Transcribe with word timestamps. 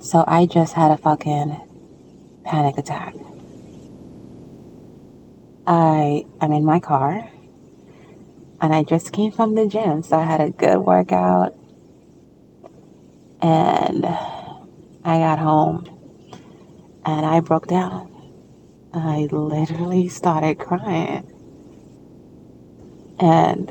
So 0.00 0.24
I 0.28 0.46
just 0.46 0.74
had 0.74 0.92
a 0.92 0.96
fucking 0.96 1.60
panic 2.44 2.78
attack. 2.78 3.14
I 5.66 6.24
am 6.40 6.52
in 6.52 6.64
my 6.64 6.78
car 6.78 7.28
and 8.60 8.74
I 8.74 8.84
just 8.84 9.12
came 9.12 9.32
from 9.32 9.56
the 9.56 9.66
gym, 9.66 10.04
so 10.04 10.16
I 10.16 10.22
had 10.22 10.40
a 10.40 10.50
good 10.50 10.78
workout. 10.78 11.54
And 13.42 14.06
I 14.06 15.18
got 15.18 15.40
home 15.40 15.84
and 17.04 17.26
I 17.26 17.40
broke 17.40 17.66
down. 17.66 18.14
I 18.94 19.26
literally 19.30 20.08
started 20.08 20.58
crying. 20.58 21.28
And 23.18 23.68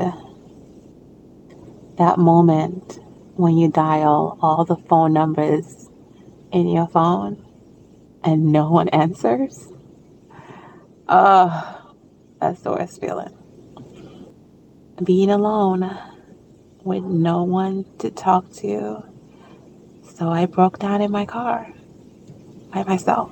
that 1.98 2.18
moment 2.20 3.00
when 3.36 3.58
you 3.58 3.70
dial 3.72 4.38
all 4.42 4.66
the 4.66 4.76
phone 4.76 5.14
numbers 5.14 5.87
in 6.58 6.68
your 6.68 6.88
phone 6.88 7.46
and 8.24 8.52
no 8.52 8.72
one 8.72 8.90
answers, 8.90 9.72
oh, 11.08 11.94
that's 12.42 12.62
the 12.62 12.72
worst 12.72 13.00
feeling. 13.00 13.34
Being 15.04 15.30
alone 15.30 15.96
with 16.84 17.04
no 17.04 17.44
one 17.44 17.86
to 18.00 18.10
talk 18.10 18.52
to. 18.54 19.04
So 20.16 20.30
I 20.30 20.48
broke 20.48 20.80
down 20.80 21.02
in 21.02 21.12
my 21.12 21.26
car 21.26 21.72
by 22.74 22.84
myself. 22.84 23.32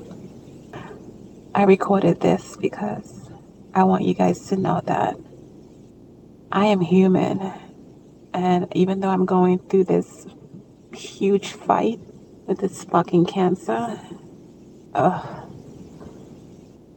I 1.55 1.63
recorded 1.63 2.21
this 2.21 2.55
because 2.57 3.31
I 3.73 3.85
want 3.85 4.03
you 4.03 4.13
guys 4.13 4.47
to 4.49 4.55
know 4.55 4.81
that 4.85 5.17
I 6.51 6.67
am 6.67 6.79
human. 6.79 7.53
And 8.33 8.67
even 8.75 8.99
though 8.99 9.09
I'm 9.09 9.25
going 9.25 9.57
through 9.57 9.85
this 9.85 10.27
huge 10.93 11.53
fight 11.53 11.99
with 12.45 12.59
this 12.59 12.83
fucking 12.83 13.25
cancer, 13.25 13.99
ugh, 14.93 15.51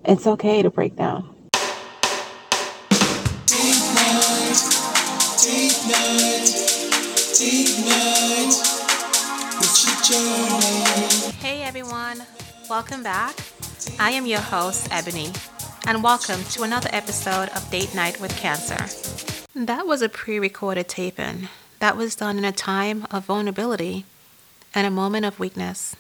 it's 0.05 0.27
okay 0.27 0.63
to 0.63 0.71
break 0.71 0.97
down. 0.97 1.35
Hey 11.41 11.63
everyone, 11.63 12.23
welcome 12.69 13.03
back. 13.03 13.37
I 13.99 14.11
am 14.11 14.27
your 14.27 14.41
host, 14.41 14.89
Ebony, 14.91 15.33
and 15.87 16.03
welcome 16.03 16.43
to 16.45 16.63
another 16.63 16.91
episode 16.93 17.49
of 17.51 17.71
Date 17.71 17.95
Night 17.95 18.21
with 18.21 18.37
Cancer. 18.37 18.77
That 19.55 19.87
was 19.87 20.03
a 20.03 20.09
pre 20.09 20.39
recorded 20.39 20.89
taping 20.89 21.49
that 21.79 21.97
was 21.97 22.15
done 22.15 22.39
in 22.39 22.45
a 22.45 22.53
time 22.53 23.07
of 23.11 23.25
vulnerability 23.25 24.05
and 24.75 24.87
a 24.87 24.91
moment 24.91 25.25
of 25.25 25.39
weakness. 25.39 25.97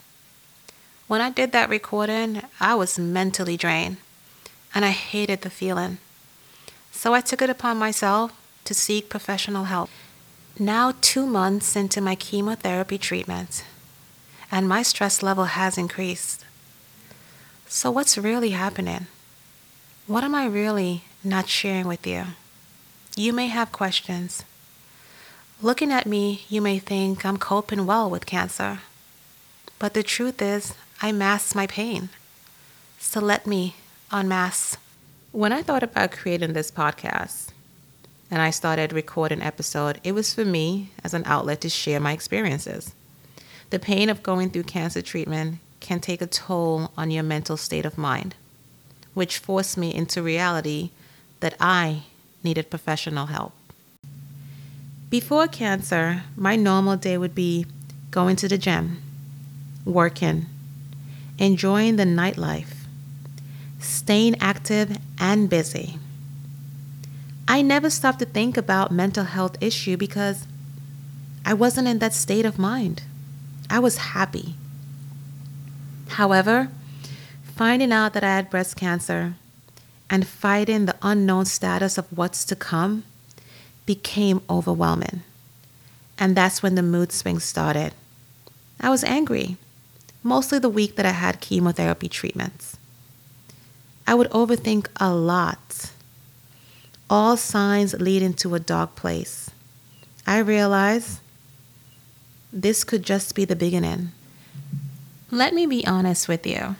When 1.06 1.20
I 1.20 1.30
did 1.30 1.52
that 1.52 1.70
recording, 1.70 2.42
I 2.60 2.74
was 2.74 2.98
mentally 2.98 3.56
drained 3.56 3.96
and 4.74 4.84
I 4.84 4.90
hated 4.90 5.42
the 5.42 5.50
feeling. 5.50 5.98
So 6.92 7.14
I 7.14 7.20
took 7.20 7.42
it 7.42 7.50
upon 7.50 7.78
myself 7.78 8.32
to 8.64 8.74
seek 8.74 9.08
professional 9.08 9.64
help. 9.64 9.88
Now, 10.58 10.94
two 11.00 11.24
months 11.24 11.76
into 11.76 12.00
my 12.00 12.16
chemotherapy 12.16 12.98
treatment, 12.98 13.64
and 14.50 14.68
my 14.68 14.82
stress 14.82 15.22
level 15.22 15.44
has 15.44 15.78
increased. 15.78 16.44
So, 17.68 17.90
what's 17.90 18.18
really 18.18 18.50
happening? 18.50 19.06
What 20.06 20.24
am 20.24 20.34
I 20.34 20.46
really 20.46 21.04
not 21.22 21.48
sharing 21.48 21.86
with 21.86 22.06
you? 22.06 22.24
You 23.14 23.32
may 23.32 23.46
have 23.46 23.72
questions. 23.72 24.42
Looking 25.60 25.90
at 25.90 26.06
me, 26.06 26.44
you 26.48 26.62
may 26.62 26.78
think 26.78 27.26
I'm 27.26 27.36
coping 27.36 27.84
well 27.84 28.08
with 28.08 28.26
cancer. 28.26 28.78
But 29.80 29.92
the 29.92 30.04
truth 30.04 30.40
is, 30.40 30.74
I 31.02 31.10
mask 31.10 31.56
my 31.56 31.66
pain. 31.66 32.10
So 33.00 33.18
let 33.18 33.44
me 33.44 33.74
unmask. 34.12 34.78
When 35.32 35.52
I 35.52 35.62
thought 35.62 35.82
about 35.82 36.12
creating 36.12 36.52
this 36.52 36.70
podcast 36.70 37.48
and 38.30 38.40
I 38.40 38.50
started 38.50 38.92
recording 38.92 39.42
episode, 39.42 40.00
it 40.04 40.12
was 40.12 40.32
for 40.32 40.44
me 40.44 40.90
as 41.02 41.12
an 41.12 41.24
outlet 41.26 41.60
to 41.62 41.68
share 41.68 41.98
my 41.98 42.12
experiences. 42.12 42.94
The 43.70 43.80
pain 43.80 44.08
of 44.08 44.22
going 44.22 44.50
through 44.50 44.62
cancer 44.62 45.02
treatment 45.02 45.58
can 45.80 45.98
take 45.98 46.22
a 46.22 46.28
toll 46.28 46.92
on 46.96 47.10
your 47.10 47.24
mental 47.24 47.56
state 47.56 47.84
of 47.84 47.98
mind, 47.98 48.36
which 49.12 49.38
forced 49.38 49.76
me 49.76 49.92
into 49.92 50.22
reality 50.22 50.90
that 51.40 51.56
I 51.58 52.04
needed 52.44 52.70
professional 52.70 53.26
help. 53.26 53.54
Before 55.10 55.48
cancer, 55.48 56.24
my 56.36 56.54
normal 56.54 56.96
day 56.96 57.16
would 57.16 57.34
be 57.34 57.64
going 58.10 58.36
to 58.36 58.48
the 58.48 58.58
gym, 58.58 59.00
working, 59.86 60.44
enjoying 61.38 61.96
the 61.96 62.04
nightlife, 62.04 62.84
staying 63.80 64.36
active 64.38 64.98
and 65.18 65.48
busy. 65.48 65.98
I 67.46 67.62
never 67.62 67.88
stopped 67.88 68.18
to 68.18 68.26
think 68.26 68.58
about 68.58 68.92
mental 68.92 69.24
health 69.24 69.56
issue 69.62 69.96
because 69.96 70.46
I 71.42 71.54
wasn't 71.54 71.88
in 71.88 72.00
that 72.00 72.12
state 72.12 72.44
of 72.44 72.58
mind. 72.58 73.04
I 73.70 73.78
was 73.78 74.12
happy. 74.12 74.56
However, 76.08 76.68
finding 77.56 77.92
out 77.92 78.12
that 78.12 78.24
I 78.24 78.36
had 78.36 78.50
breast 78.50 78.76
cancer 78.76 79.36
and 80.10 80.26
fighting 80.26 80.84
the 80.84 80.96
unknown 81.00 81.46
status 81.46 81.96
of 81.96 82.06
what's 82.14 82.44
to 82.44 82.54
come 82.54 83.04
became 83.88 84.42
overwhelming. 84.50 85.22
And 86.18 86.36
that's 86.36 86.62
when 86.62 86.74
the 86.74 86.82
mood 86.82 87.10
swings 87.10 87.42
started. 87.42 87.94
I 88.78 88.90
was 88.90 89.02
angry, 89.02 89.56
mostly 90.22 90.58
the 90.58 90.68
week 90.68 90.96
that 90.96 91.06
I 91.06 91.12
had 91.12 91.40
chemotherapy 91.40 92.06
treatments. 92.06 92.76
I 94.06 94.14
would 94.14 94.28
overthink 94.28 94.88
a 95.00 95.14
lot. 95.14 95.90
All 97.08 97.38
signs 97.38 97.94
leading 97.94 98.34
to 98.34 98.54
a 98.54 98.60
dark 98.60 98.94
place. 98.94 99.50
I 100.26 100.36
realized 100.40 101.20
this 102.52 102.84
could 102.84 103.02
just 103.02 103.34
be 103.34 103.46
the 103.46 103.56
beginning. 103.56 104.12
Let 105.30 105.54
me 105.54 105.64
be 105.64 105.86
honest 105.86 106.28
with 106.28 106.46
you. 106.46 106.76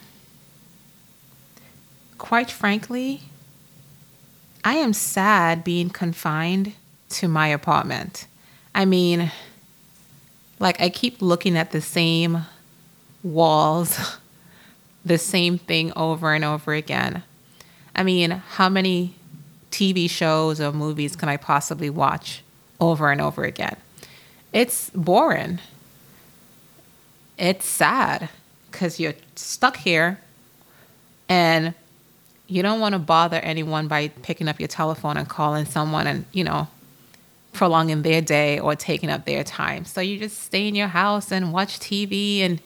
Quite 2.18 2.50
frankly, 2.50 3.22
I 4.62 4.74
am 4.74 4.92
sad 4.92 5.64
being 5.64 5.88
confined 5.88 6.74
to 7.10 7.28
my 7.28 7.48
apartment. 7.48 8.26
I 8.74 8.84
mean, 8.84 9.30
like, 10.58 10.80
I 10.80 10.88
keep 10.88 11.22
looking 11.22 11.56
at 11.56 11.70
the 11.70 11.80
same 11.80 12.44
walls, 13.22 14.18
the 15.04 15.18
same 15.18 15.58
thing 15.58 15.92
over 15.96 16.34
and 16.34 16.44
over 16.44 16.74
again. 16.74 17.22
I 17.94 18.02
mean, 18.02 18.30
how 18.30 18.68
many 18.68 19.14
TV 19.70 20.08
shows 20.08 20.60
or 20.60 20.72
movies 20.72 21.16
can 21.16 21.28
I 21.28 21.36
possibly 21.36 21.90
watch 21.90 22.42
over 22.80 23.10
and 23.10 23.20
over 23.20 23.44
again? 23.44 23.76
It's 24.52 24.90
boring. 24.90 25.60
It's 27.36 27.66
sad 27.66 28.28
because 28.70 28.98
you're 28.98 29.14
stuck 29.36 29.76
here 29.76 30.20
and 31.28 31.74
you 32.46 32.62
don't 32.62 32.80
want 32.80 32.94
to 32.94 32.98
bother 32.98 33.36
anyone 33.36 33.88
by 33.88 34.08
picking 34.08 34.48
up 34.48 34.58
your 34.58 34.68
telephone 34.68 35.16
and 35.16 35.28
calling 35.28 35.66
someone 35.66 36.06
and, 36.06 36.24
you 36.32 36.42
know, 36.42 36.68
prolonging 37.52 38.02
their 38.02 38.20
day 38.20 38.58
or 38.58 38.76
taking 38.76 39.10
up 39.10 39.24
their 39.24 39.42
time. 39.42 39.84
So 39.84 40.00
you 40.00 40.18
just 40.18 40.42
stay 40.42 40.68
in 40.68 40.74
your 40.74 40.88
house 40.88 41.32
and 41.32 41.52
watch 41.52 41.78
TV 41.80 42.40
and 42.40 42.60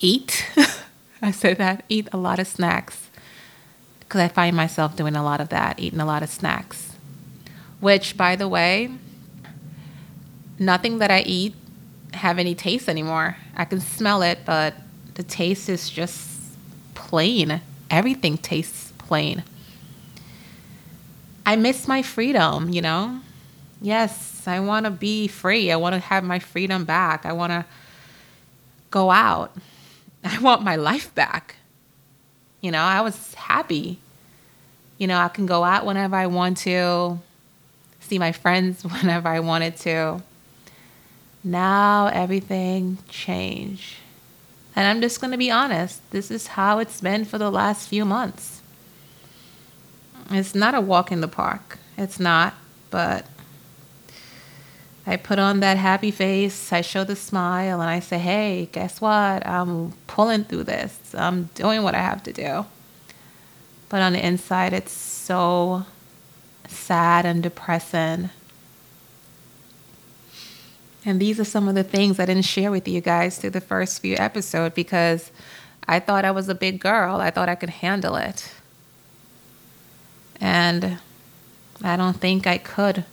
eat. 0.00 0.46
I 1.22 1.30
said 1.32 1.58
that, 1.58 1.84
eat 1.88 2.08
a 2.12 2.16
lot 2.16 2.38
of 2.38 2.46
snacks 2.46 3.08
because 4.00 4.20
I 4.20 4.28
find 4.28 4.56
myself 4.56 4.96
doing 4.96 5.16
a 5.16 5.22
lot 5.22 5.40
of 5.40 5.50
that, 5.50 5.78
eating 5.78 6.00
a 6.00 6.06
lot 6.06 6.22
of 6.22 6.30
snacks. 6.30 6.92
Which, 7.80 8.16
by 8.16 8.36
the 8.36 8.48
way, 8.48 8.90
nothing 10.58 10.98
that 10.98 11.10
I 11.10 11.20
eat 11.20 11.54
have 12.14 12.38
any 12.38 12.54
taste 12.54 12.88
anymore. 12.88 13.36
I 13.54 13.64
can 13.64 13.80
smell 13.80 14.22
it, 14.22 14.40
but 14.46 14.74
the 15.14 15.22
taste 15.22 15.68
is 15.68 15.90
just 15.90 16.40
plain. 16.94 17.60
Everything 17.90 18.38
tastes 18.38 18.92
plain. 18.98 19.44
I 21.48 21.56
miss 21.56 21.88
my 21.88 22.02
freedom, 22.02 22.68
you 22.68 22.82
know? 22.82 23.20
Yes, 23.80 24.46
I 24.46 24.60
want 24.60 24.84
to 24.84 24.90
be 24.90 25.28
free. 25.28 25.72
I 25.72 25.76
want 25.76 25.94
to 25.94 25.98
have 25.98 26.22
my 26.22 26.40
freedom 26.40 26.84
back. 26.84 27.24
I 27.24 27.32
want 27.32 27.52
to 27.52 27.64
go 28.90 29.10
out. 29.10 29.56
I 30.24 30.38
want 30.40 30.60
my 30.60 30.76
life 30.76 31.14
back. 31.14 31.56
You 32.60 32.70
know, 32.70 32.82
I 32.82 33.00
was 33.00 33.32
happy. 33.32 33.98
You 34.98 35.06
know, 35.06 35.16
I 35.16 35.28
can 35.28 35.46
go 35.46 35.64
out 35.64 35.86
whenever 35.86 36.16
I 36.16 36.26
want 36.26 36.58
to, 36.58 37.18
see 38.00 38.18
my 38.18 38.32
friends 38.32 38.84
whenever 39.00 39.28
I 39.28 39.40
wanted 39.40 39.78
to. 39.78 40.22
Now 41.42 42.08
everything 42.08 42.98
changed. 43.08 43.94
And 44.76 44.86
I'm 44.86 45.00
just 45.00 45.18
going 45.18 45.30
to 45.30 45.38
be 45.38 45.50
honest, 45.50 46.02
this 46.10 46.30
is 46.30 46.48
how 46.48 46.78
it's 46.78 47.00
been 47.00 47.24
for 47.24 47.38
the 47.38 47.50
last 47.50 47.88
few 47.88 48.04
months. 48.04 48.60
It's 50.30 50.54
not 50.54 50.74
a 50.74 50.80
walk 50.80 51.10
in 51.10 51.20
the 51.20 51.28
park. 51.28 51.78
It's 51.96 52.20
not, 52.20 52.54
but 52.90 53.26
I 55.06 55.16
put 55.16 55.38
on 55.38 55.60
that 55.60 55.78
happy 55.78 56.10
face, 56.10 56.70
I 56.70 56.82
show 56.82 57.02
the 57.02 57.16
smile, 57.16 57.80
and 57.80 57.88
I 57.88 58.00
say, 58.00 58.18
hey, 58.18 58.68
guess 58.72 59.00
what? 59.00 59.46
I'm 59.46 59.92
pulling 60.06 60.44
through 60.44 60.64
this. 60.64 61.14
I'm 61.14 61.44
doing 61.54 61.82
what 61.82 61.94
I 61.94 62.00
have 62.00 62.22
to 62.24 62.32
do. 62.32 62.66
But 63.88 64.02
on 64.02 64.12
the 64.12 64.24
inside, 64.24 64.74
it's 64.74 64.92
so 64.92 65.86
sad 66.66 67.24
and 67.24 67.42
depressing. 67.42 68.28
And 71.06 71.18
these 71.18 71.40
are 71.40 71.44
some 71.44 71.68
of 71.68 71.74
the 71.74 71.84
things 71.84 72.20
I 72.20 72.26
didn't 72.26 72.44
share 72.44 72.70
with 72.70 72.86
you 72.86 73.00
guys 73.00 73.38
through 73.38 73.50
the 73.50 73.62
first 73.62 74.02
few 74.02 74.14
episodes 74.16 74.74
because 74.74 75.30
I 75.86 76.00
thought 76.00 76.26
I 76.26 76.32
was 76.32 76.50
a 76.50 76.54
big 76.54 76.80
girl. 76.80 77.16
I 77.16 77.30
thought 77.30 77.48
I 77.48 77.54
could 77.54 77.70
handle 77.70 78.16
it. 78.16 78.52
And 80.40 80.98
I 81.82 81.96
don't 81.96 82.18
think 82.18 82.46
I 82.46 82.58
could. 82.58 83.04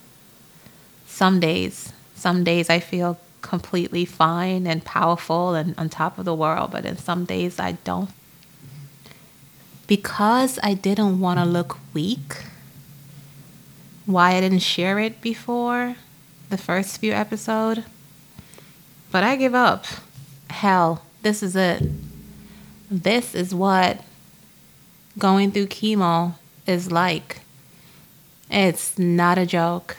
Some 1.07 1.39
days, 1.39 1.93
some 2.15 2.43
days 2.43 2.69
I 2.69 2.79
feel 2.79 3.19
completely 3.41 4.05
fine 4.05 4.65
and 4.65 4.83
powerful 4.83 5.53
and 5.53 5.77
on 5.77 5.87
top 5.87 6.17
of 6.17 6.25
the 6.25 6.33
world, 6.33 6.71
but 6.71 6.85
in 6.85 6.97
some 6.97 7.25
days 7.25 7.59
I 7.59 7.73
don't. 7.83 8.09
Because 9.87 10.57
I 10.63 10.73
didn't 10.73 11.19
want 11.19 11.39
to 11.39 11.45
look 11.45 11.77
weak, 11.93 12.43
why 14.05 14.33
I 14.33 14.41
didn't 14.41 14.59
share 14.59 14.99
it 14.99 15.21
before 15.21 15.95
the 16.49 16.57
first 16.57 16.97
few 16.97 17.11
episodes. 17.11 17.81
But 19.11 19.23
I 19.23 19.35
give 19.35 19.53
up. 19.53 19.85
Hell, 20.49 21.03
this 21.21 21.43
is 21.43 21.55
it. 21.55 21.83
This 22.89 23.35
is 23.35 23.53
what 23.53 24.01
going 25.17 25.51
through 25.51 25.67
chemo 25.67 26.35
is 26.65 26.91
like. 26.91 27.41
It's 28.49 28.97
not 28.97 29.37
a 29.37 29.45
joke. 29.45 29.97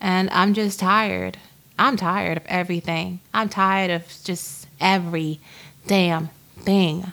And 0.00 0.28
I'm 0.30 0.54
just 0.54 0.80
tired. 0.80 1.38
I'm 1.78 1.96
tired 1.96 2.36
of 2.36 2.46
everything. 2.46 3.20
I'm 3.32 3.48
tired 3.48 3.90
of 3.90 4.06
just 4.24 4.66
every 4.80 5.40
damn 5.86 6.30
thing. 6.58 7.12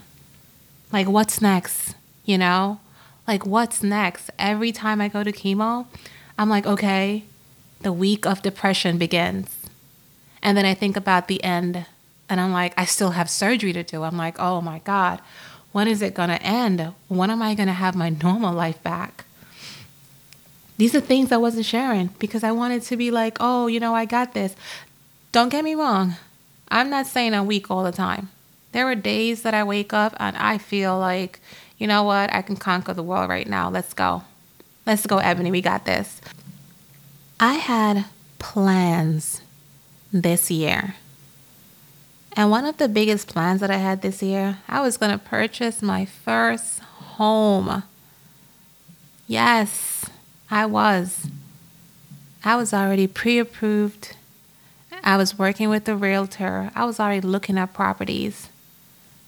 Like, 0.91 1.07
what's 1.07 1.41
next? 1.41 1.95
You 2.25 2.37
know? 2.37 2.79
Like, 3.27 3.45
what's 3.45 3.83
next? 3.83 4.31
Every 4.39 4.71
time 4.71 5.01
I 5.01 5.07
go 5.07 5.23
to 5.23 5.31
chemo, 5.31 5.85
I'm 6.37 6.49
like, 6.49 6.65
okay, 6.65 7.23
the 7.81 7.93
week 7.93 8.25
of 8.25 8.41
depression 8.41 8.97
begins. 8.97 9.55
And 10.41 10.57
then 10.57 10.65
I 10.65 10.73
think 10.73 10.97
about 10.97 11.27
the 11.27 11.43
end 11.43 11.85
and 12.29 12.39
I'm 12.39 12.51
like, 12.51 12.73
I 12.77 12.85
still 12.85 13.11
have 13.11 13.29
surgery 13.29 13.73
to 13.73 13.83
do. 13.83 14.03
I'm 14.03 14.17
like, 14.17 14.39
oh 14.39 14.61
my 14.61 14.79
God, 14.79 15.19
when 15.71 15.87
is 15.87 16.01
it 16.01 16.13
going 16.13 16.29
to 16.29 16.41
end? 16.41 16.93
When 17.07 17.29
am 17.29 17.41
I 17.41 17.55
going 17.55 17.67
to 17.67 17.73
have 17.73 17.95
my 17.95 18.09
normal 18.09 18.53
life 18.53 18.81
back? 18.83 19.25
These 20.77 20.95
are 20.95 21.01
things 21.01 21.31
I 21.31 21.37
wasn't 21.37 21.65
sharing 21.65 22.07
because 22.19 22.43
I 22.43 22.51
wanted 22.51 22.83
to 22.83 22.97
be 22.97 23.11
like, 23.11 23.37
oh, 23.39 23.67
you 23.67 23.79
know, 23.79 23.93
I 23.93 24.05
got 24.05 24.33
this. 24.33 24.55
Don't 25.31 25.49
get 25.49 25.63
me 25.63 25.75
wrong. 25.75 26.15
I'm 26.69 26.89
not 26.89 27.05
saying 27.05 27.33
I'm 27.33 27.47
weak 27.47 27.69
all 27.69 27.83
the 27.83 27.91
time. 27.91 28.29
There 28.71 28.87
are 28.87 28.95
days 28.95 29.41
that 29.41 29.53
I 29.53 29.63
wake 29.63 29.93
up 29.93 30.15
and 30.19 30.37
I 30.37 30.57
feel 30.57 30.97
like, 30.97 31.39
you 31.77 31.87
know 31.87 32.03
what, 32.03 32.33
I 32.33 32.41
can 32.41 32.55
conquer 32.55 32.93
the 32.93 33.03
world 33.03 33.29
right 33.29 33.47
now. 33.47 33.69
Let's 33.69 33.93
go. 33.93 34.23
Let's 34.85 35.05
go, 35.05 35.17
Ebony. 35.17 35.51
We 35.51 35.61
got 35.61 35.85
this. 35.85 36.21
I 37.39 37.53
had 37.53 38.05
plans 38.37 39.41
this 40.11 40.49
year. 40.49 40.95
And 42.39 42.49
one 42.49 42.63
of 42.63 42.77
the 42.77 42.87
biggest 42.87 43.27
plans 43.27 43.59
that 43.59 43.69
I 43.69 43.75
had 43.75 44.01
this 44.01 44.23
year, 44.23 44.59
I 44.69 44.79
was 44.79 44.95
going 44.95 45.11
to 45.11 45.17
purchase 45.17 45.81
my 45.81 46.05
first 46.05 46.79
home. 46.79 47.83
Yes, 49.27 50.05
I 50.49 50.65
was. 50.65 51.27
I 52.45 52.55
was 52.55 52.73
already 52.73 53.07
pre 53.07 53.39
approved. 53.39 54.15
I 55.03 55.17
was 55.17 55.37
working 55.37 55.67
with 55.67 55.83
the 55.83 55.97
realtor. 55.97 56.71
I 56.75 56.85
was 56.85 56.97
already 56.97 57.27
looking 57.27 57.57
at 57.57 57.73
properties. 57.73 58.47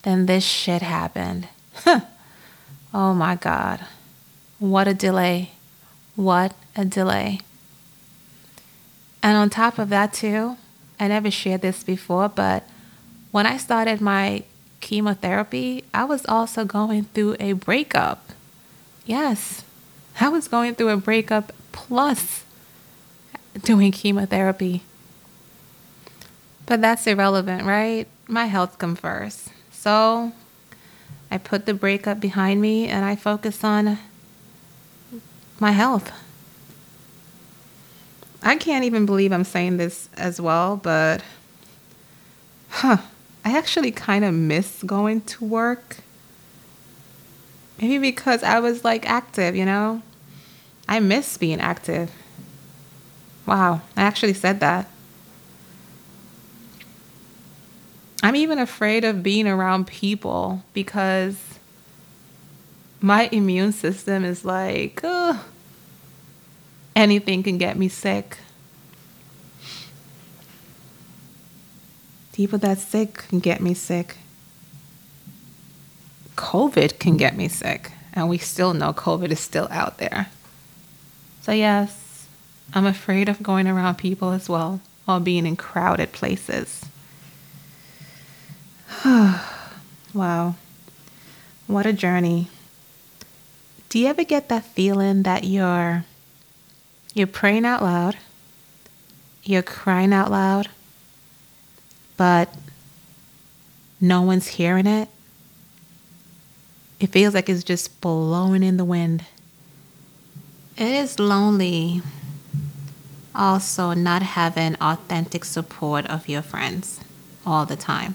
Then 0.04 0.26
this 0.26 0.46
shit 0.46 0.82
happened. 0.82 1.50
oh 2.94 3.14
my 3.14 3.36
God. 3.36 3.88
What 4.58 4.88
a 4.88 4.94
delay. 4.94 5.52
What 6.16 6.54
a 6.78 6.86
delay. 6.86 7.42
And 9.22 9.36
on 9.36 9.50
top 9.50 9.80
of 9.80 9.90
that, 9.90 10.14
too, 10.14 10.56
I 10.98 11.10
never 11.10 11.30
shared 11.30 11.62
this 11.62 11.84
before, 11.84 12.30
but 12.30 12.64
when 13.32 13.46
I 13.46 13.58
started 13.58 14.02
my 14.02 14.44
chemotherapy, 14.82 15.84
I 15.94 16.04
was 16.04 16.26
also 16.26 16.66
going 16.66 17.06
through 17.06 17.38
a 17.40 17.54
breakup. 17.54 18.32
Yes, 19.06 19.64
I 20.20 20.30
was 20.30 20.48
going 20.48 20.76
through 20.76 20.90
a 20.90 20.98
breakup 20.98 21.54
plus 21.72 22.44
doing 23.64 23.92
chemotherapy. 23.92 24.84
But 26.66 26.82
that's 26.82 27.08
irrelevant, 27.08 27.66
right? 27.66 28.08
My 28.28 28.46
health 28.46 28.78
comes 28.78 29.00
first. 29.00 29.50
So 29.72 30.32
I 31.30 31.38
put 31.38 31.66
the 31.66 31.74
breakup 31.74 32.20
behind 32.20 32.62
me 32.62 32.88
and 32.88 33.04
I 33.06 33.16
focus 33.16 33.64
on 33.64 33.98
my 35.60 35.72
health. 35.72 36.12
I 38.44 38.56
can't 38.56 38.86
even 38.86 39.06
believe 39.06 39.32
I'm 39.32 39.44
saying 39.44 39.78
this 39.78 40.10
as 40.18 40.42
well, 40.42 40.76
but 40.76 41.22
huh, 42.70 42.98
I 43.44 43.58
actually 43.58 43.92
kind 43.92 44.24
of 44.24 44.34
miss 44.34 44.84
going 44.84 45.22
to 45.22 45.46
work. 45.46 45.98
Maybe 47.80 47.98
because 47.98 48.44
I 48.44 48.60
was 48.60 48.84
like 48.84 49.10
active, 49.10 49.56
you 49.56 49.66
know? 49.66 50.02
I 50.88 51.00
miss 51.00 51.38
being 51.38 51.60
active. 51.60 52.12
Wow, 53.46 53.82
I 53.98 54.04
actually 54.04 54.34
said 54.34 54.60
that. 54.60 54.88
I'm 58.24 58.36
even 58.36 58.60
afraid 58.60 59.04
of 59.04 59.24
being 59.24 59.48
around 59.48 59.88
people 59.88 60.64
because 60.74 61.38
my 63.02 63.28
immune 63.32 63.72
system 63.72 64.24
is 64.24 64.46
like, 64.46 65.02
anything 66.96 67.42
can 67.42 67.58
get 67.58 67.78
me 67.78 67.88
sick. 67.88 68.38
People 72.34 72.60
that's 72.60 72.84
sick 72.84 73.14
can 73.14 73.40
get 73.40 73.62
me 73.62 73.74
sick. 73.74 74.18
COVID 76.36 77.00
can 77.00 77.18
get 77.18 77.36
me 77.36 77.48
sick. 77.48 77.92
And 78.14 78.30
we 78.30 78.38
still 78.38 78.74
know 78.74 78.94
COVID 78.94 79.32
is 79.32 79.40
still 79.40 79.68
out 79.72 79.98
there. 79.98 80.28
So, 81.42 81.52
yes, 81.52 82.28
I'm 82.74 82.86
afraid 82.86 83.30
of 83.30 83.44
going 83.44 83.68
around 83.68 83.96
people 83.96 84.32
as 84.32 84.48
well 84.50 84.82
or 85.08 85.20
being 85.20 85.46
in 85.46 85.56
crowded 85.56 86.12
places. 86.12 86.86
wow. 90.14 90.56
What 91.68 91.86
a 91.86 91.94
journey. 91.94 92.48
Do 93.90 94.00
you 94.00 94.08
ever 94.08 94.24
get 94.24 94.50
that 94.50 94.66
feeling 94.66 95.24
that 95.24 95.44
you're 95.44 96.06
you're 97.14 97.28
praying 97.28 97.66
out 97.66 97.82
loud, 97.82 98.18
you're 99.44 99.62
crying 99.62 100.14
out 100.14 100.32
loud, 100.32 100.70
but 102.22 102.54
no 104.00 104.22
one's 104.22 104.46
hearing 104.46 104.86
it? 104.86 105.10
It 107.00 107.08
feels 107.08 107.34
like 107.34 107.50
it's 107.50 107.64
just 107.64 108.00
blowing 108.00 108.62
in 108.62 108.78
the 108.78 108.86
wind. 108.86 109.26
It 110.78 110.92
is 110.92 111.20
lonely 111.20 112.04
also 113.34 113.94
not 113.94 114.22
having 114.22 114.76
authentic 114.76 115.44
support 115.44 116.06
of 116.06 116.30
your 116.30 116.44
friends 116.44 117.00
all 117.44 117.66
the 117.66 117.76
time. 117.76 118.14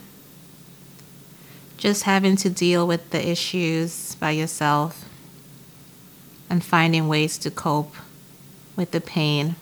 Just 1.76 2.04
having 2.04 2.36
to 2.36 2.48
deal 2.48 2.86
with 2.86 3.10
the 3.10 3.28
issues 3.28 4.14
by 4.14 4.30
yourself 4.30 5.08
and 6.48 6.62
finding 6.62 7.08
ways 7.08 7.38
to 7.38 7.50
cope 7.50 7.96
with 8.76 8.92
the 8.92 9.00
pain. 9.00 9.56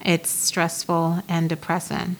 It's 0.00 0.30
stressful 0.30 1.24
and 1.28 1.48
depressing. 1.48 2.18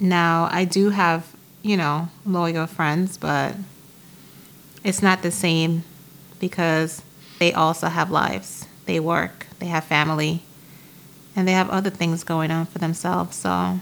Now, 0.00 0.48
I 0.50 0.64
do 0.64 0.88
have, 0.90 1.36
you 1.62 1.76
know, 1.76 2.08
loyal 2.24 2.66
friends, 2.66 3.18
but 3.18 3.54
it's 4.82 5.02
not 5.02 5.22
the 5.22 5.30
same 5.30 5.84
because 6.38 7.02
they 7.38 7.52
also 7.52 7.88
have 7.88 8.10
lives. 8.10 8.66
They 8.86 8.98
work, 8.98 9.46
they 9.58 9.66
have 9.66 9.84
family, 9.84 10.42
and 11.36 11.46
they 11.46 11.52
have 11.52 11.68
other 11.68 11.90
things 11.90 12.24
going 12.24 12.50
on 12.50 12.64
for 12.64 12.78
themselves. 12.78 13.36
So 13.36 13.80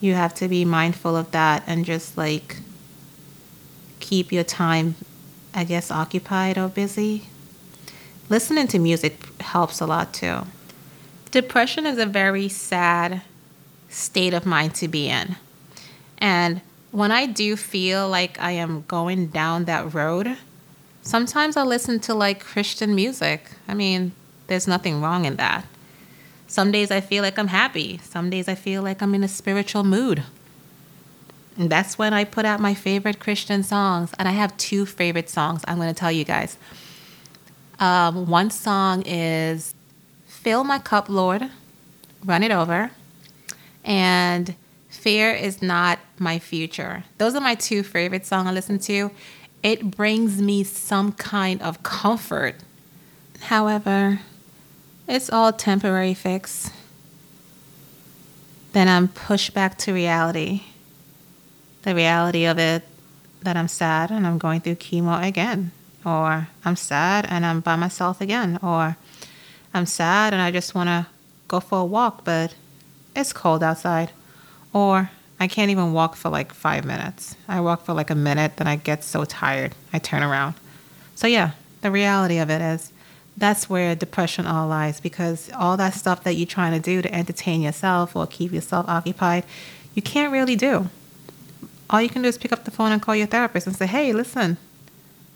you 0.00 0.14
have 0.14 0.34
to 0.36 0.48
be 0.48 0.64
mindful 0.64 1.14
of 1.14 1.30
that 1.32 1.62
and 1.66 1.84
just 1.84 2.16
like 2.16 2.56
keep 4.00 4.32
your 4.32 4.44
time, 4.44 4.94
I 5.54 5.64
guess, 5.64 5.90
occupied 5.90 6.56
or 6.56 6.68
busy. 6.68 7.28
Listening 8.30 8.66
to 8.68 8.78
music 8.78 9.40
helps 9.42 9.80
a 9.80 9.86
lot 9.86 10.14
too. 10.14 10.40
Depression 11.30 11.86
is 11.86 11.98
a 11.98 12.06
very 12.06 12.48
sad 12.48 13.22
state 13.92 14.34
of 14.34 14.46
mind 14.46 14.74
to 14.76 14.88
be 14.88 15.08
in. 15.08 15.36
And 16.18 16.60
when 16.90 17.10
I 17.10 17.26
do 17.26 17.56
feel 17.56 18.08
like 18.08 18.40
I 18.40 18.52
am 18.52 18.84
going 18.88 19.28
down 19.28 19.64
that 19.66 19.92
road, 19.94 20.36
sometimes 21.02 21.56
I 21.56 21.62
listen 21.62 22.00
to 22.00 22.14
like 22.14 22.40
Christian 22.40 22.94
music. 22.94 23.50
I 23.68 23.74
mean, 23.74 24.12
There's 24.46 24.68
nothing 24.68 25.00
wrong 25.00 25.24
in 25.24 25.36
that. 25.36 25.64
Some 26.46 26.72
days 26.72 26.90
I 26.90 27.00
feel 27.00 27.22
like 27.22 27.38
I'm 27.38 27.48
happy. 27.48 27.98
Some 28.02 28.28
days 28.28 28.48
I 28.48 28.54
feel 28.54 28.82
like 28.82 29.00
I'm 29.00 29.14
in 29.14 29.24
a 29.24 29.28
spiritual 29.28 29.84
mood. 29.84 30.24
And 31.56 31.70
that's 31.70 31.96
when 31.96 32.12
I 32.12 32.24
put 32.24 32.44
out 32.44 32.60
my 32.60 32.74
favorite 32.74 33.18
Christian 33.18 33.62
songs. 33.62 34.12
And 34.18 34.28
I 34.28 34.32
have 34.32 34.54
two 34.58 34.84
favorite 34.84 35.30
songs 35.30 35.62
I'm 35.66 35.76
going 35.76 35.88
to 35.88 35.98
tell 35.98 36.12
you 36.12 36.24
guys. 36.24 36.58
Um, 37.78 38.26
one 38.26 38.50
song 38.50 39.02
is 39.06 39.74
Fill 40.26 40.64
My 40.64 40.78
Cup, 40.78 41.08
Lord, 41.08 41.50
Run 42.24 42.42
It 42.42 42.50
Over. 42.50 42.90
And 43.84 44.54
Fear 44.88 45.32
is 45.32 45.62
Not 45.62 45.98
My 46.18 46.38
Future. 46.38 47.04
Those 47.18 47.34
are 47.34 47.40
my 47.40 47.54
two 47.54 47.82
favorite 47.82 48.26
songs 48.26 48.46
I 48.46 48.52
listen 48.52 48.78
to. 48.80 49.10
It 49.62 49.90
brings 49.90 50.40
me 50.40 50.64
some 50.64 51.12
kind 51.12 51.62
of 51.62 51.82
comfort. 51.82 52.56
However, 53.40 54.20
it's 55.08 55.30
all 55.30 55.52
temporary 55.52 56.14
fix. 56.14 56.70
Then 58.72 58.88
I'm 58.88 59.08
pushed 59.08 59.54
back 59.54 59.76
to 59.78 59.92
reality. 59.92 60.62
The 61.82 61.94
reality 61.94 62.44
of 62.44 62.58
it 62.58 62.84
that 63.42 63.56
I'm 63.56 63.68
sad 63.68 64.10
and 64.10 64.26
I'm 64.26 64.38
going 64.38 64.60
through 64.60 64.76
chemo 64.76 65.26
again. 65.26 65.72
Or 66.04 66.48
I'm 66.64 66.76
sad 66.76 67.26
and 67.28 67.44
I'm 67.44 67.60
by 67.60 67.76
myself 67.76 68.20
again. 68.20 68.58
Or 68.62 68.96
I'm 69.74 69.86
sad 69.86 70.32
and 70.32 70.42
I 70.42 70.50
just 70.50 70.74
want 70.74 70.88
to 70.88 71.06
go 71.48 71.60
for 71.60 71.80
a 71.80 71.84
walk, 71.84 72.24
but 72.24 72.54
it's 73.14 73.32
cold 73.32 73.62
outside. 73.62 74.12
Or 74.72 75.10
I 75.38 75.48
can't 75.48 75.70
even 75.70 75.92
walk 75.92 76.16
for 76.16 76.28
like 76.28 76.52
five 76.52 76.84
minutes. 76.84 77.36
I 77.48 77.60
walk 77.60 77.84
for 77.84 77.92
like 77.92 78.10
a 78.10 78.14
minute, 78.14 78.56
then 78.56 78.66
I 78.66 78.76
get 78.76 79.02
so 79.04 79.24
tired, 79.24 79.74
I 79.92 79.98
turn 79.98 80.22
around. 80.22 80.54
So, 81.14 81.26
yeah, 81.26 81.52
the 81.80 81.90
reality 81.90 82.38
of 82.38 82.50
it 82.50 82.62
is 82.62 82.92
that's 83.36 83.68
where 83.68 83.94
depression 83.94 84.46
all 84.46 84.68
lies 84.68 85.00
because 85.00 85.50
all 85.52 85.76
that 85.76 85.94
stuff 85.94 86.22
that 86.24 86.34
you're 86.34 86.46
trying 86.46 86.72
to 86.72 86.80
do 86.80 87.02
to 87.02 87.14
entertain 87.14 87.62
yourself 87.62 88.14
or 88.14 88.26
keep 88.26 88.52
yourself 88.52 88.88
occupied, 88.88 89.44
you 89.94 90.02
can't 90.02 90.32
really 90.32 90.56
do. 90.56 90.88
All 91.90 92.00
you 92.00 92.08
can 92.08 92.22
do 92.22 92.28
is 92.28 92.38
pick 92.38 92.52
up 92.52 92.64
the 92.64 92.70
phone 92.70 92.92
and 92.92 93.02
call 93.02 93.16
your 93.16 93.26
therapist 93.26 93.66
and 93.66 93.76
say, 93.76 93.86
hey, 93.86 94.12
listen, 94.12 94.56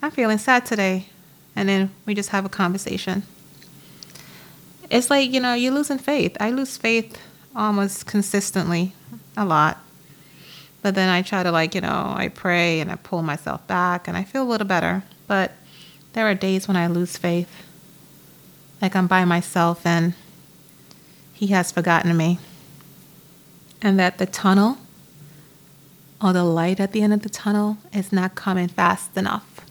I'm 0.01 0.11
feeling 0.11 0.37
sad 0.37 0.65
today. 0.65 1.07
And 1.55 1.67
then 1.67 1.91
we 2.05 2.13
just 2.13 2.29
have 2.29 2.45
a 2.45 2.49
conversation. 2.49 3.23
It's 4.89 5.09
like, 5.09 5.31
you 5.31 5.39
know, 5.39 5.53
you're 5.53 5.73
losing 5.73 5.97
faith. 5.97 6.37
I 6.39 6.51
lose 6.51 6.77
faith 6.77 7.19
almost 7.57 8.05
consistently, 8.05 8.93
a 9.35 9.43
lot. 9.43 9.79
But 10.81 10.95
then 10.95 11.09
I 11.09 11.23
try 11.23 11.43
to, 11.43 11.51
like, 11.51 11.75
you 11.75 11.81
know, 11.81 12.13
I 12.15 12.29
pray 12.29 12.79
and 12.79 12.91
I 12.91 12.95
pull 12.95 13.23
myself 13.23 13.65
back 13.67 14.07
and 14.07 14.15
I 14.15 14.23
feel 14.23 14.43
a 14.43 14.47
little 14.47 14.67
better. 14.67 15.03
But 15.25 15.51
there 16.13 16.27
are 16.29 16.35
days 16.35 16.67
when 16.67 16.77
I 16.77 16.87
lose 16.87 17.17
faith 17.17 17.63
like 18.81 18.95
I'm 18.95 19.07
by 19.07 19.25
myself 19.25 19.85
and 19.85 20.13
he 21.33 21.47
has 21.47 21.71
forgotten 21.71 22.15
me. 22.15 22.39
And 23.81 23.99
that 23.99 24.17
the 24.17 24.25
tunnel 24.25 24.77
or 26.21 26.33
the 26.33 26.43
light 26.43 26.79
at 26.79 26.91
the 26.91 27.01
end 27.01 27.13
of 27.13 27.21
the 27.21 27.29
tunnel 27.29 27.77
is 27.93 28.11
not 28.11 28.35
coming 28.35 28.67
fast 28.67 29.15
enough. 29.17 29.61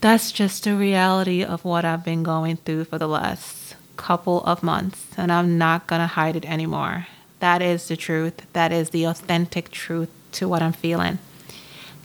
That's 0.00 0.32
just 0.32 0.64
the 0.64 0.76
reality 0.76 1.42
of 1.42 1.64
what 1.64 1.84
I've 1.84 2.04
been 2.04 2.22
going 2.22 2.56
through 2.56 2.84
for 2.84 2.98
the 2.98 3.08
last 3.08 3.63
couple 3.96 4.42
of 4.44 4.62
months, 4.62 5.06
and 5.16 5.32
I'm 5.32 5.58
not 5.58 5.86
gonna 5.86 6.06
hide 6.06 6.36
it 6.36 6.44
anymore. 6.44 7.06
That 7.40 7.62
is 7.62 7.88
the 7.88 7.96
truth. 7.96 8.46
That 8.52 8.72
is 8.72 8.90
the 8.90 9.04
authentic 9.04 9.70
truth 9.70 10.08
to 10.32 10.48
what 10.48 10.62
I'm 10.62 10.72
feeling 10.72 11.18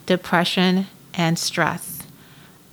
depression 0.05 0.88
and 1.13 1.38
stress. 1.38 2.01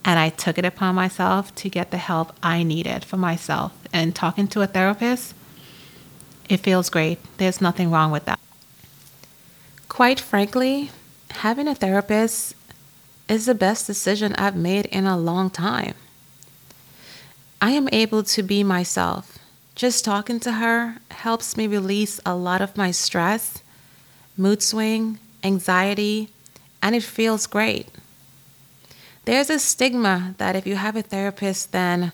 And 0.04 0.18
I 0.18 0.30
took 0.30 0.56
it 0.56 0.64
upon 0.64 0.94
myself 0.94 1.54
to 1.56 1.68
get 1.68 1.90
the 1.90 1.98
help 1.98 2.32
I 2.42 2.62
needed 2.62 3.04
for 3.04 3.18
myself. 3.18 3.72
And 3.92 4.14
talking 4.14 4.48
to 4.48 4.62
a 4.62 4.66
therapist, 4.66 5.34
it 6.48 6.58
feels 6.58 6.88
great. 6.88 7.18
There's 7.36 7.60
nothing 7.60 7.90
wrong 7.90 8.10
with 8.10 8.24
that. 8.24 8.40
Quite 9.88 10.18
frankly, 10.18 10.90
having 11.30 11.68
a 11.68 11.74
therapist 11.74 12.54
is 13.28 13.46
the 13.46 13.54
best 13.54 13.86
decision 13.86 14.34
I've 14.36 14.56
made 14.56 14.86
in 14.86 15.06
a 15.06 15.18
long 15.18 15.50
time. 15.50 15.94
I 17.66 17.70
am 17.72 17.88
able 17.92 18.22
to 18.22 18.42
be 18.42 18.62
myself. 18.62 19.38
Just 19.74 20.04
talking 20.04 20.40
to 20.40 20.52
her 20.52 20.98
helps 21.10 21.56
me 21.56 21.66
release 21.66 22.20
a 22.24 22.34
lot 22.34 22.62
of 22.62 22.76
my 22.76 22.90
stress, 22.90 23.62
mood 24.36 24.62
swing, 24.62 25.18
anxiety, 25.42 26.30
and 26.80 26.94
it 26.94 27.02
feels 27.02 27.46
great 27.46 27.88
there's 29.26 29.50
a 29.50 29.58
stigma 29.58 30.34
that 30.38 30.56
if 30.56 30.66
you 30.66 30.76
have 30.76 30.96
a 30.96 31.02
therapist, 31.02 31.72
then 31.72 32.12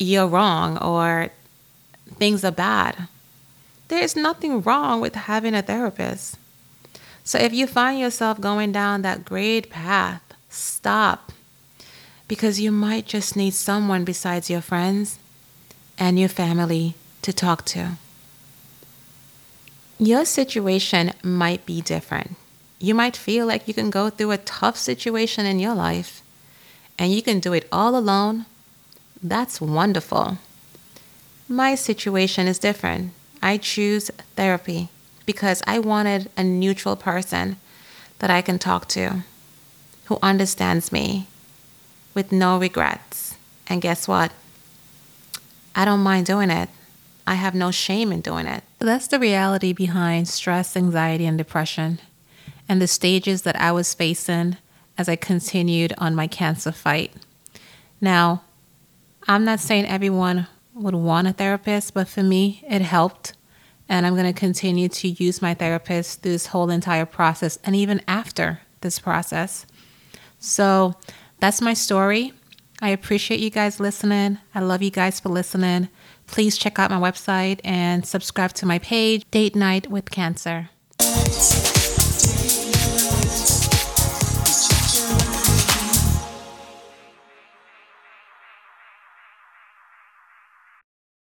you're 0.00 0.26
wrong 0.26 0.76
or 0.78 1.30
things 2.16 2.44
are 2.44 2.50
bad. 2.50 3.06
There's 3.86 4.16
nothing 4.16 4.62
wrong 4.62 5.00
with 5.00 5.14
having 5.14 5.54
a 5.54 5.62
therapist. 5.62 6.36
So 7.22 7.38
if 7.38 7.54
you 7.54 7.68
find 7.68 8.00
yourself 8.00 8.40
going 8.40 8.72
down 8.72 9.02
that 9.02 9.24
great 9.24 9.70
path, 9.70 10.22
stop 10.50 11.30
because 12.28 12.60
you 12.60 12.72
might 12.72 13.06
just 13.06 13.36
need 13.36 13.54
someone 13.54 14.04
besides 14.04 14.48
your 14.50 14.60
friends 14.60 15.18
and 15.98 16.18
your 16.18 16.28
family 16.28 16.94
to 17.22 17.32
talk 17.32 17.64
to. 17.66 17.92
Your 19.98 20.24
situation 20.24 21.12
might 21.22 21.64
be 21.66 21.80
different. 21.80 22.36
You 22.78 22.94
might 22.94 23.16
feel 23.16 23.46
like 23.46 23.68
you 23.68 23.74
can 23.74 23.90
go 23.90 24.10
through 24.10 24.32
a 24.32 24.38
tough 24.38 24.76
situation 24.76 25.46
in 25.46 25.58
your 25.58 25.74
life 25.74 26.22
and 26.98 27.12
you 27.12 27.22
can 27.22 27.40
do 27.40 27.52
it 27.52 27.68
all 27.70 27.96
alone. 27.96 28.46
That's 29.22 29.60
wonderful. 29.60 30.38
My 31.48 31.74
situation 31.74 32.46
is 32.46 32.58
different. 32.58 33.12
I 33.42 33.58
choose 33.58 34.10
therapy 34.36 34.88
because 35.26 35.62
I 35.66 35.78
wanted 35.78 36.30
a 36.36 36.44
neutral 36.44 36.96
person 36.96 37.56
that 38.18 38.30
I 38.30 38.42
can 38.42 38.58
talk 38.58 38.88
to 38.88 39.24
who 40.06 40.18
understands 40.22 40.92
me 40.92 41.26
with 42.14 42.32
no 42.32 42.58
regrets. 42.58 43.36
And 43.66 43.82
guess 43.82 44.08
what? 44.08 44.32
I 45.74 45.84
don't 45.84 46.00
mind 46.00 46.26
doing 46.26 46.50
it. 46.50 46.68
I 47.26 47.34
have 47.34 47.54
no 47.54 47.70
shame 47.70 48.12
in 48.12 48.20
doing 48.20 48.46
it. 48.46 48.64
That's 48.78 49.08
the 49.08 49.18
reality 49.18 49.72
behind 49.72 50.28
stress, 50.28 50.76
anxiety, 50.76 51.26
and 51.26 51.38
depression 51.38 51.98
and 52.68 52.80
the 52.80 52.86
stages 52.86 53.42
that 53.42 53.60
I 53.60 53.72
was 53.72 53.94
facing 53.94 54.56
as 54.96 55.08
I 55.08 55.16
continued 55.16 55.92
on 55.98 56.14
my 56.14 56.26
cancer 56.26 56.72
fight. 56.72 57.12
Now, 58.00 58.42
I'm 59.26 59.44
not 59.44 59.60
saying 59.60 59.86
everyone 59.86 60.46
would 60.74 60.94
want 60.94 61.28
a 61.28 61.32
therapist, 61.32 61.94
but 61.94 62.08
for 62.08 62.22
me, 62.22 62.64
it 62.68 62.82
helped. 62.82 63.34
And 63.88 64.06
I'm 64.06 64.14
going 64.14 64.32
to 64.32 64.38
continue 64.38 64.88
to 64.88 65.08
use 65.08 65.42
my 65.42 65.54
therapist 65.54 66.22
through 66.22 66.32
this 66.32 66.46
whole 66.46 66.70
entire 66.70 67.06
process 67.06 67.58
and 67.64 67.76
even 67.76 68.00
after 68.08 68.60
this 68.80 68.98
process. 68.98 69.66
So 70.38 70.94
that's 71.40 71.60
my 71.60 71.74
story. 71.74 72.32
I 72.80 72.90
appreciate 72.90 73.40
you 73.40 73.50
guys 73.50 73.80
listening. 73.80 74.38
I 74.54 74.60
love 74.60 74.82
you 74.82 74.90
guys 74.90 75.20
for 75.20 75.28
listening. 75.28 75.88
Please 76.26 76.58
check 76.58 76.78
out 76.78 76.90
my 76.90 76.98
website 76.98 77.60
and 77.64 78.04
subscribe 78.06 78.52
to 78.54 78.66
my 78.66 78.78
page, 78.78 79.24
Date 79.30 79.54
Night 79.54 79.90
with 79.90 80.10
Cancer. 80.10 80.70